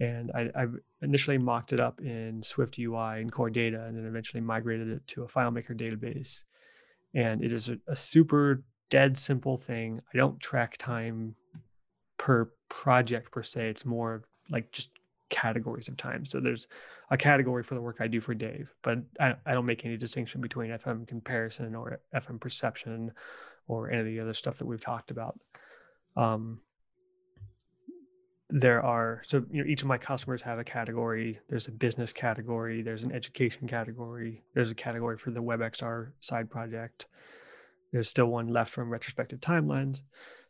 [0.00, 0.66] and I, I
[1.02, 5.06] initially mocked it up in Swift UI and Core Data, and then eventually migrated it
[5.08, 6.42] to a FileMaker database.
[7.14, 10.00] And it is a, a super dead simple thing.
[10.12, 11.36] I don't track time
[12.18, 13.68] per project per se.
[13.68, 14.90] It's more like just
[15.30, 16.26] categories of time.
[16.26, 16.66] So there's
[17.10, 19.96] a category for the work I do for Dave, but I, I don't make any
[19.96, 23.12] distinction between FM comparison or FM perception
[23.66, 25.38] or any of the other stuff that we've talked about.
[26.16, 26.60] Um,
[28.50, 31.40] there are so you know each of my customers have a category.
[31.48, 36.50] There's a business category there's an education category there's a category for the webxr side
[36.50, 37.06] project.
[37.92, 40.00] There's still one left from retrospective timelines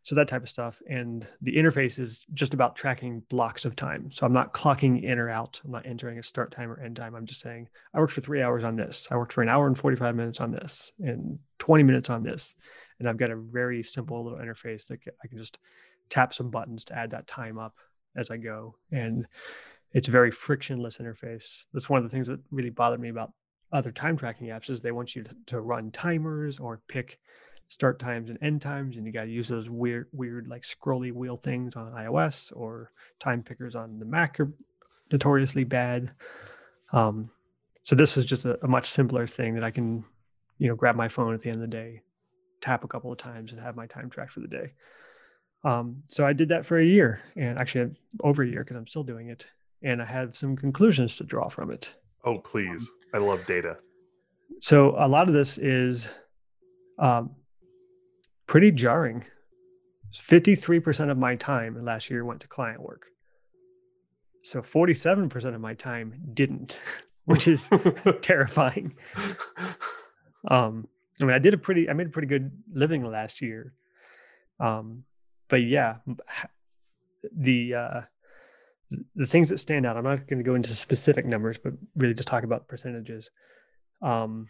[0.02, 4.10] so that type of stuff and the interface is just about tracking blocks of time.
[4.12, 6.96] So i'm not clocking in or out i'm not entering a start time or end
[6.96, 9.48] time i'm just saying i worked for three hours on this i worked for an
[9.48, 12.54] hour and 45 minutes on this and 20 minutes on this
[12.98, 15.58] and i've got a very simple little interface that i can just
[16.10, 17.76] tap some buttons to add that time up
[18.16, 19.26] as i go and
[19.92, 23.32] it's a very frictionless interface that's one of the things that really bothered me about
[23.72, 27.18] other time tracking apps is they want you to, to run timers or pick
[27.68, 31.12] start times and end times, and you got to use those weird, weird like scrolly
[31.12, 34.52] wheel things on iOS or time pickers on the Mac are
[35.10, 36.12] notoriously bad.
[36.92, 37.30] Um,
[37.82, 40.04] so this was just a, a, much simpler thing that I can,
[40.58, 42.02] you know, grab my phone at the end of the day,
[42.60, 44.72] tap a couple of times, and have my time tracked for the day.
[45.64, 48.86] Um, so I did that for a year, and actually over a year because I'm
[48.86, 49.46] still doing it,
[49.82, 51.90] and I have some conclusions to draw from it.
[52.24, 52.90] Oh, please!
[53.14, 53.78] Um, I love data.
[54.60, 56.08] So a lot of this is
[56.98, 57.30] um,
[58.46, 59.24] pretty jarring.
[60.14, 63.06] 53% of my time last year went to client work.
[64.42, 66.78] So 47% of my time didn't,
[67.24, 67.68] which is
[68.20, 68.94] terrifying.
[70.48, 70.86] Um,
[71.20, 73.72] I mean, I did a pretty, I made a pretty good living last year.
[74.60, 75.04] Um,
[75.48, 75.96] but yeah,
[77.36, 78.00] the, uh,
[79.14, 82.14] the things that stand out, I'm not going to go into specific numbers, but really
[82.14, 83.30] just talk about percentages.
[84.02, 84.48] Um,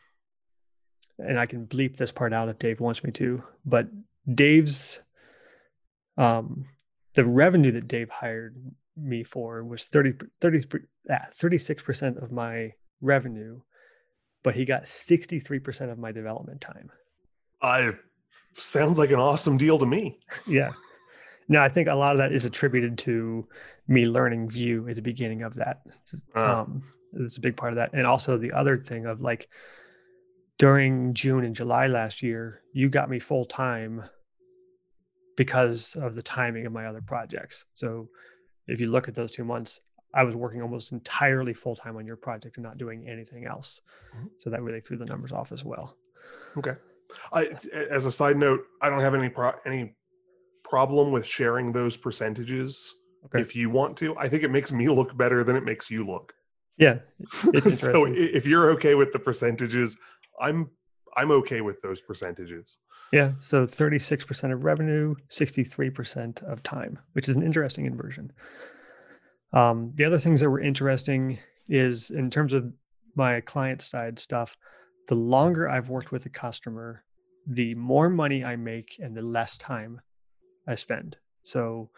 [1.18, 3.88] and I can bleep this part out if Dave wants me to, but
[4.32, 5.00] Dave's
[6.16, 6.64] um
[7.14, 8.56] the revenue that Dave hired
[8.96, 10.60] me for was 30 30
[11.08, 13.60] 36% of my revenue,
[14.42, 16.90] but he got 63% of my development time.
[17.60, 17.92] I
[18.54, 20.18] sounds like an awesome deal to me.
[20.46, 20.72] yeah.
[21.48, 23.46] No, I think a lot of that is attributed to
[23.86, 25.82] me learning Vue at the beginning of that.
[26.34, 26.62] Uh.
[26.62, 26.82] Um,
[27.12, 29.48] it's a big part of that, and also the other thing of like
[30.58, 34.04] during June and July last year, you got me full time
[35.36, 37.64] because of the timing of my other projects.
[37.74, 38.08] So
[38.68, 39.80] if you look at those two months,
[40.14, 43.80] I was working almost entirely full time on your project and not doing anything else.
[44.16, 44.26] Mm-hmm.
[44.38, 45.96] So that really threw the numbers off as well.
[46.56, 46.74] Okay.
[47.32, 47.50] I,
[47.90, 49.94] as a side note, I don't have any pro- any
[50.64, 52.94] problem with sharing those percentages
[53.26, 53.40] okay.
[53.40, 54.16] if you want to.
[54.16, 56.32] I think it makes me look better than it makes you look.
[56.76, 56.98] Yeah.
[57.68, 59.96] so if you're okay with the percentages,
[60.40, 60.70] I'm
[61.16, 62.78] I'm okay with those percentages.
[63.12, 63.32] Yeah.
[63.38, 68.32] So 36% of revenue, 63% of time, which is an interesting inversion.
[69.52, 71.38] Um, the other things that were interesting
[71.68, 72.72] is in terms of
[73.14, 74.56] my client side stuff,
[75.06, 77.04] the longer I've worked with a customer,
[77.46, 80.00] the more money I make and the less time
[80.66, 81.16] I spend.
[81.42, 81.90] So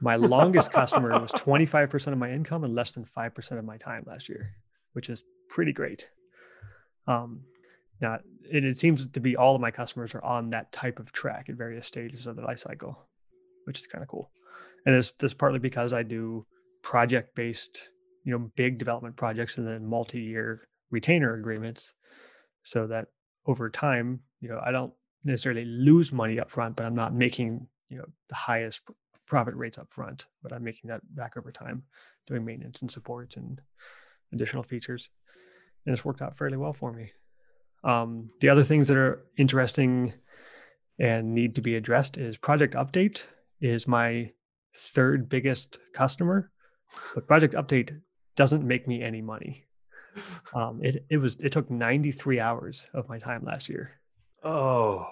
[0.00, 4.04] my longest customer was 25% of my income and less than 5% of my time
[4.06, 4.54] last year,
[4.92, 6.08] which is pretty great.
[7.06, 7.42] Um,
[8.00, 8.18] now,
[8.50, 11.46] it, it seems to be all of my customers are on that type of track
[11.48, 12.98] at various stages of the life cycle,
[13.64, 14.30] which is kind of cool.
[14.86, 16.46] And this this partly because I do
[16.82, 17.88] project based,
[18.24, 21.92] you know, big development projects and then multi year retainer agreements,
[22.62, 23.08] so that
[23.46, 24.92] over time, you know, I don't
[25.24, 28.80] necessarily lose money up front, but I'm not making you know the highest
[29.26, 31.82] profit rates up front, but I'm making that back over time,
[32.26, 33.60] doing maintenance and support and
[34.32, 35.10] additional features,
[35.84, 37.12] and it's worked out fairly well for me.
[37.84, 40.12] Um, the other things that are interesting
[40.98, 43.22] and need to be addressed is Project Update
[43.60, 44.32] is my
[44.74, 46.50] third biggest customer,
[47.14, 48.00] but Project Update
[48.36, 49.64] doesn't make me any money.
[50.52, 54.00] Um, it it was it took 93 hours of my time last year.
[54.42, 55.06] Oh,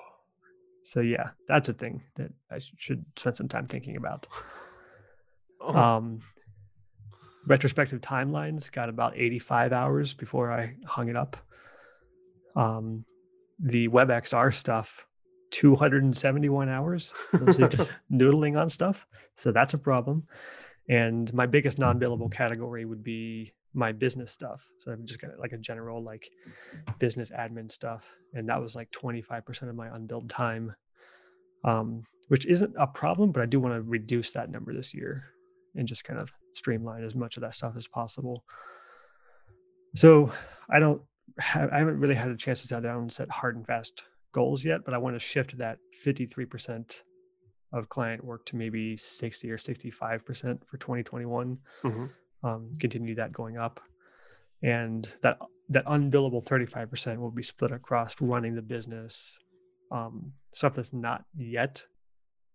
[0.87, 4.27] so yeah, that's a thing that I should spend some time thinking about.
[5.59, 5.75] Oh.
[5.75, 6.21] Um,
[7.47, 11.37] retrospective timelines got about 85 hours before I hung it up
[12.57, 13.05] um,
[13.59, 15.07] the WebXR stuff
[15.53, 17.15] 271 hours
[17.71, 20.25] just noodling on stuff so that's a problem
[20.89, 25.53] and my biggest non-billable category would be my business stuff so i've just got like
[25.53, 26.31] a general like
[26.99, 30.75] business admin stuff and that was like 25% of my unbilled time
[31.65, 35.25] um, which isn't a problem but i do want to reduce that number this year
[35.75, 38.45] and just kind of streamline as much of that stuff as possible
[39.95, 40.33] so
[40.71, 41.03] i don't
[41.41, 44.03] ha- I haven't really had a chance to sit down and set hard and fast
[44.33, 47.03] goals yet, but I want to shift that 53%
[47.73, 51.59] of client work to maybe 60 or 65% for 2021.
[51.83, 52.05] Mm-hmm.
[52.43, 53.81] Um, continue that going up.
[54.63, 59.37] And that that unbillable 35% will be split across running the business,
[59.91, 61.85] um, stuff that's not yet,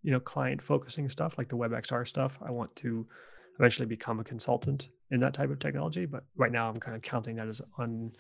[0.01, 2.37] you know, client focusing stuff like the WebXR stuff.
[2.41, 3.05] I want to
[3.59, 7.01] eventually become a consultant in that type of technology, but right now I'm kind of
[7.01, 8.11] counting that as un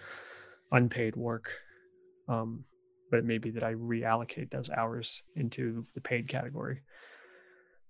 [0.73, 1.51] unpaid work.
[2.27, 2.63] Um,
[3.09, 6.81] but it may be that I reallocate those hours into the paid category.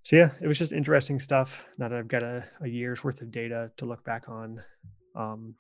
[0.04, 3.22] So yeah, it was just interesting stuff Now that I've got a, a year's worth
[3.22, 4.62] of data to look back on.
[5.16, 5.56] Um,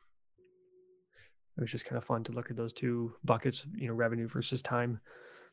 [1.57, 4.27] it was just kind of fun to look at those two buckets, you know, revenue
[4.27, 4.99] versus time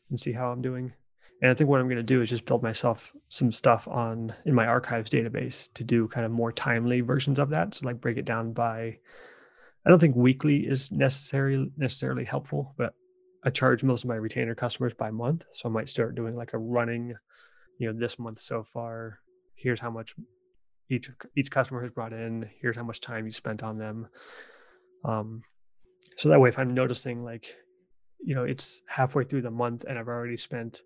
[0.08, 0.92] and see how I'm doing.
[1.42, 4.34] And I think what I'm going to do is just build myself some stuff on
[4.44, 7.74] in my archives database to do kind of more timely versions of that.
[7.74, 8.98] So like break it down by
[9.86, 12.94] I don't think weekly is necessarily necessarily helpful, but
[13.44, 15.44] I charge most of my retainer customers by month.
[15.52, 17.14] So I might start doing like a running,
[17.78, 19.20] you know, this month so far,
[19.54, 20.14] here's how much
[20.90, 24.08] each each customer has brought in, here's how much time you spent on them.
[25.04, 25.42] Um,
[26.16, 27.54] so that way if I'm noticing like,
[28.20, 30.82] you know, it's halfway through the month and I've already spent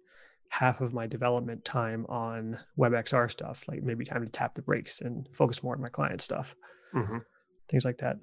[0.48, 5.00] half of my development time on WebXR stuff, like maybe time to tap the brakes
[5.00, 6.54] and focus more on my client stuff.
[6.94, 7.18] Mm-hmm.
[7.68, 8.16] Things like that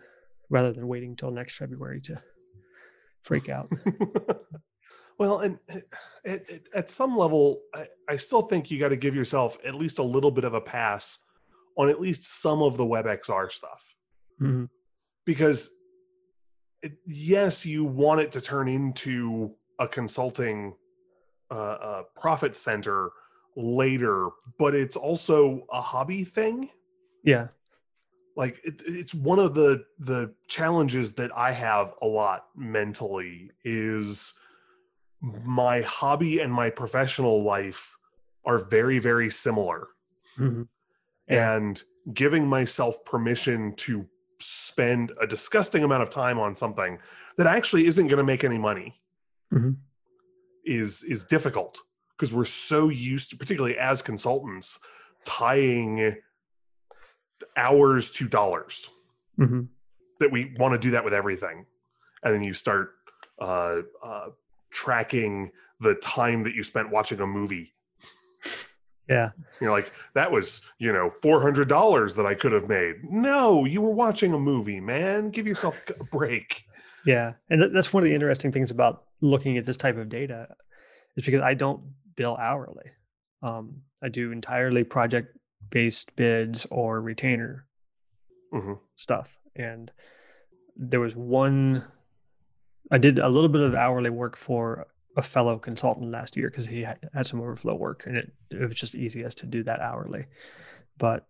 [0.50, 2.22] rather than waiting until next February to
[3.22, 3.72] freak out.
[5.20, 5.84] well, and at,
[6.26, 6.38] eh,
[6.74, 10.04] at, some level, I, I, still think you got to give yourself at least a
[10.04, 11.20] little bit of a pass
[11.78, 13.96] on at least some of the WebXR stuff.
[14.42, 14.66] Mm-hmm.
[15.26, 15.72] Because,
[16.82, 20.74] it, yes, you want it to turn into a consulting
[21.52, 23.12] uh, profit center
[23.58, 26.70] later, but it's also a hobby thing.
[27.24, 27.48] Yeah
[28.36, 34.36] like it, it's one of the the challenges that i have a lot mentally is
[35.22, 37.98] my hobby and my professional life
[38.46, 39.88] are very very similar
[40.38, 40.64] mm-hmm.
[41.28, 41.56] yeah.
[41.56, 44.08] and giving myself permission to
[44.40, 46.98] spend a disgusting amount of time on something
[47.38, 48.96] that actually isn't going to make any money
[49.54, 49.72] mm-hmm.
[50.66, 51.80] is is difficult
[52.16, 54.80] because we're so used to particularly as consultants
[55.26, 56.16] tying
[57.56, 58.90] hours to dollars.
[59.40, 59.62] Mm-hmm.
[60.20, 61.66] That we want to do that with everything,
[62.24, 62.92] and then you start
[63.40, 64.28] uh, uh,
[64.72, 67.74] tracking the time that you spent watching a movie.
[69.08, 73.04] Yeah, you're like that was you know four hundred dollars that I could have made.
[73.04, 75.32] No, you were watching a movie, man.
[75.32, 76.64] Give yourself a break.
[77.06, 80.10] Yeah, and th- that's one of the interesting things about looking at this type of
[80.10, 80.48] data,
[81.16, 81.82] is because I don't
[82.16, 82.92] bill hourly.
[83.42, 85.38] Um, I do entirely project
[85.70, 87.66] based bids or retainer
[88.52, 89.40] hmm stuff.
[89.56, 89.92] And
[90.76, 91.84] there was one,
[92.92, 94.88] I did a little bit of hourly work for
[95.18, 98.76] a fellow consultant last year because he had, some overflow work and it, it was
[98.76, 100.26] just easiest to do that hourly.
[100.98, 101.28] But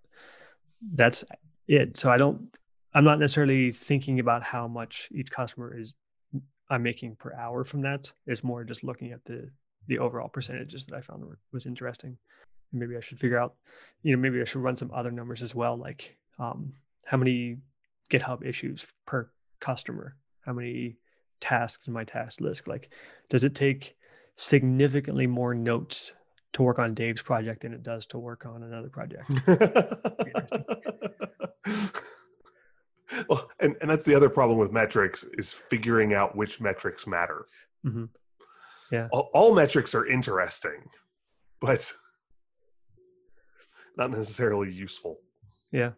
[0.93, 1.23] that's
[1.67, 1.97] it.
[1.97, 2.55] So I don't,
[2.93, 5.93] I'm not necessarily thinking about how much each customer is
[6.69, 8.11] I'm making per hour from that.
[8.27, 9.49] It's more just looking at the
[9.87, 12.15] the overall percentages that I found were, was interesting.
[12.71, 13.55] Maybe I should figure out,
[14.03, 16.73] you know, maybe I should run some other numbers as well, like um,
[17.05, 17.57] how many
[18.11, 20.97] GitHub issues per customer, how many
[21.39, 22.67] tasks in my task list.
[22.67, 22.89] Like,
[23.29, 23.95] does it take
[24.35, 26.13] significantly more notes
[26.53, 29.29] to work on Dave's project than it does to work on another project?
[33.29, 37.45] well, and, and that's the other problem with metrics is figuring out which metrics matter.
[37.83, 38.05] hmm
[38.91, 39.07] Yeah.
[39.11, 40.83] All, all metrics are interesting,
[41.59, 41.91] but
[43.97, 45.17] not necessarily useful.
[45.71, 45.91] Yeah.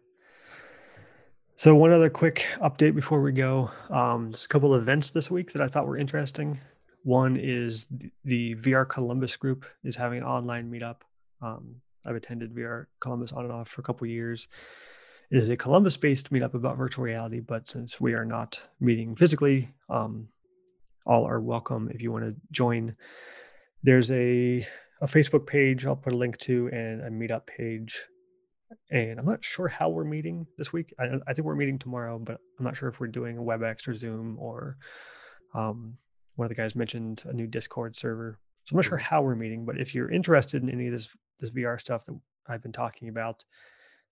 [1.62, 3.70] So one other quick update before we go.
[3.88, 6.58] Um, there's a couple of events this week that I thought were interesting.
[7.04, 7.86] One is
[8.24, 11.02] the, VR Columbus group is having an online meetup.
[11.40, 14.48] Um, I've attended VR Columbus on and off for a couple years.
[15.30, 19.68] It is a Columbus-based meetup about virtual reality, but since we are not meeting physically,
[19.88, 20.26] um,
[21.06, 22.96] all are welcome if you want to join.
[23.84, 24.66] There's a
[25.00, 28.04] a Facebook page I'll put a link to and a meetup page.
[28.90, 30.92] And I'm not sure how we're meeting this week.
[30.98, 33.88] I, I think we're meeting tomorrow, but I'm not sure if we're doing a WebEx
[33.88, 34.76] or Zoom or
[35.54, 35.96] um,
[36.36, 38.38] one of the guys mentioned a new Discord server.
[38.64, 39.02] So I'm not sure Mhm.
[39.02, 42.18] how we're meeting, but if you're interested in any of this this VR stuff that
[42.46, 43.44] I've been talking about,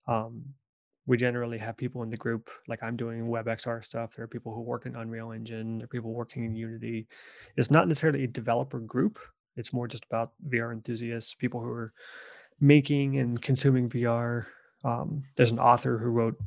[0.07, 0.43] um,
[1.05, 4.53] we generally have people in the group like i'm doing webxr stuff there are people
[4.53, 7.07] who work in unreal engine there are people working in unity
[7.57, 9.17] it's not necessarily a developer group
[9.57, 11.91] it's more just about vr enthusiasts people who are
[12.59, 14.45] making and consuming vr
[14.83, 16.37] um, there's an author who wrote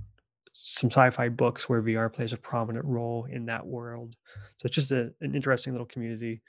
[0.53, 4.15] some sci-fi books where vr plays a prominent role in that world
[4.57, 6.41] so it's just a, an interesting little community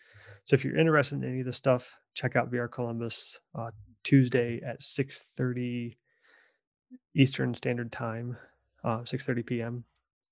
[0.45, 3.71] so if you're interested in any of this stuff check out vr columbus uh,
[4.03, 5.95] tuesday at 6.30
[7.15, 8.37] Eastern Standard Time,
[8.83, 9.83] uh, 6:30 p.m.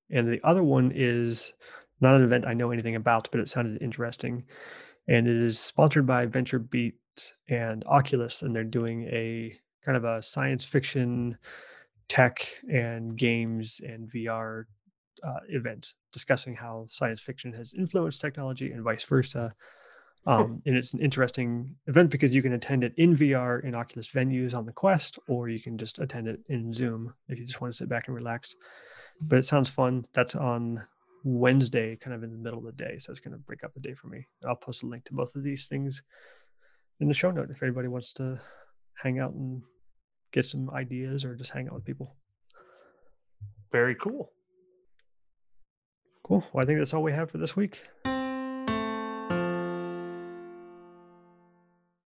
[0.09, 1.53] And the other one is
[2.01, 4.45] not an event I know anything about, but it sounded interesting.
[5.07, 6.99] And it is sponsored by Venture Beat
[7.49, 11.37] and Oculus, and they're doing a kind of a science fiction,
[12.09, 14.65] tech, and games and VR
[15.23, 19.53] uh, event discussing how science fiction has influenced technology and vice versa.
[20.25, 24.09] Um, and it's an interesting event because you can attend it in VR in Oculus
[24.09, 27.59] venues on the Quest, or you can just attend it in Zoom if you just
[27.59, 28.55] want to sit back and relax.
[29.21, 30.05] But it sounds fun.
[30.13, 30.81] That's on
[31.25, 32.97] Wednesday, kind of in the middle of the day.
[32.99, 34.25] So it's going to break up the day for me.
[34.47, 36.01] I'll post a link to both of these things
[36.99, 38.39] in the show note if anybody wants to
[39.01, 39.63] hang out and
[40.31, 42.15] get some ideas or just hang out with people.
[43.71, 44.31] Very cool.
[46.23, 46.43] Cool.
[46.53, 47.81] Well, I think that's all we have for this week.